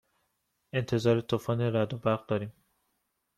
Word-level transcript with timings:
انتظار 0.73 1.19
طوفان 1.21 1.61
رعد 1.61 1.93
و 1.93 1.97
برق 1.97 2.25
داریم. 2.25 2.53